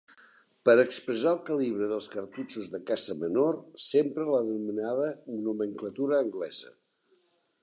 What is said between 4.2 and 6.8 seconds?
la denominada nomenclatura anglesa.